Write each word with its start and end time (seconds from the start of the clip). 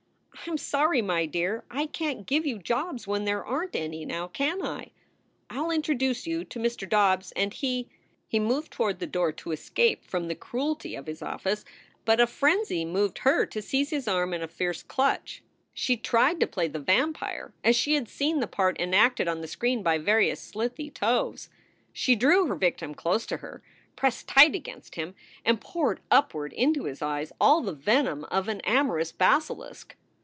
"I 0.43 0.49
m 0.49 0.57
sorry, 0.57 1.03
my 1.03 1.27
dear. 1.27 1.63
I 1.69 1.85
can 1.85 2.17
t 2.17 2.23
give 2.23 2.47
you 2.47 2.57
jobs 2.57 3.05
when 3.05 3.25
there 3.25 3.45
aren 3.45 3.69
t 3.69 3.77
any, 3.79 4.05
now 4.07 4.25
can 4.27 4.63
I? 4.65 4.89
I 5.51 5.59
ll 5.59 5.69
introduce 5.69 6.25
you 6.25 6.43
to 6.45 6.57
Mr. 6.57 6.89
Dobbs 6.89 7.31
and 7.33 7.53
he" 7.53 7.87
He 8.27 8.39
moved 8.39 8.73
toward 8.73 8.97
the 8.97 9.05
door 9.05 9.31
to 9.33 9.51
escape 9.51 10.03
from 10.03 10.27
the 10.27 10.33
cruelty 10.35 10.95
of 10.95 11.03
i 11.07 11.11
9 11.13 11.15
4 11.15 11.15
SOULS 11.15 11.19
FOR 11.19 11.19
SALE 11.21 11.29
his 11.29 11.33
office, 11.61 11.65
but 12.05 12.19
a 12.19 12.25
frenzy 12.27 12.85
moved 12.85 13.19
her 13.19 13.45
to 13.45 13.61
seize 13.61 13.91
his 13.91 14.07
arm 14.07 14.33
in 14.33 14.41
a 14.41 14.47
fierce 14.47 14.81
clutch. 14.81 15.43
She 15.75 15.95
tried 15.95 16.39
to 16.39 16.47
play 16.47 16.67
the 16.67 16.79
vampire 16.79 17.53
as 17.63 17.75
she 17.75 17.93
had 17.93 18.09
seen 18.09 18.39
the 18.39 18.47
part 18.47 18.81
enacted 18.81 19.27
on 19.27 19.41
the 19.41 19.47
screen 19.47 19.83
by 19.83 19.99
various 19.99 20.41
slithy 20.41 20.89
toves. 20.89 21.51
She 21.93 22.15
drew 22.15 22.47
her 22.47 22.55
victim 22.55 22.95
close 22.95 23.27
to 23.27 23.37
her, 23.37 23.61
pressed 23.95 24.27
tight 24.27 24.55
against 24.55 24.95
him, 24.95 25.13
and 25.45 25.61
poured 25.61 25.99
upward 26.09 26.51
into 26.53 26.85
his 26.85 27.03
eyes 27.03 27.31
all 27.39 27.61
the 27.61 27.73
venom 27.73 28.23
of 28.25 28.47
an 28.47 28.61
amorous 28.61 29.11
basilisk. 29.11 29.95